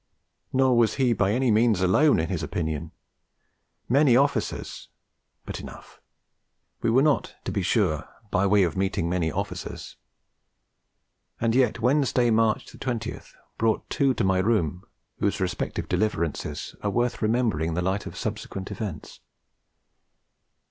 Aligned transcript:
Nor 0.51 0.77
was 0.77 0.95
he 0.95 1.13
by 1.13 1.31
any 1.31 1.51
means 1.51 1.79
alone 1.79 2.19
in 2.19 2.29
his 2.29 2.41
opinion; 2.41 2.91
many 3.87 4.15
officers 4.17 4.87
but 5.45 5.59
enough! 5.59 6.01
We 6.81 6.89
were 6.89 7.03
not, 7.03 7.35
to 7.43 7.51
be 7.51 7.61
sure, 7.61 8.09
by 8.31 8.47
way 8.47 8.63
of 8.63 8.75
meeting 8.75 9.07
many 9.07 9.31
officers. 9.31 9.97
And 11.39 11.53
yet 11.53 11.81
Wednesday, 11.81 12.31
March 12.31 12.65
20th, 12.65 13.35
brought 13.59 13.87
two 13.91 14.15
to 14.15 14.23
my 14.23 14.39
room 14.39 14.81
whose 15.19 15.39
respective 15.39 15.87
deliverances 15.87 16.75
are 16.81 16.89
worth 16.89 17.21
remembering 17.21 17.69
in 17.69 17.75
the 17.75 17.83
light 17.83 18.07
of 18.07 18.17
subsequent 18.17 18.71
events. 18.71 19.19